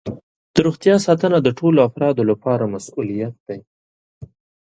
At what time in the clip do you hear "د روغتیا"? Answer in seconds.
0.53-0.95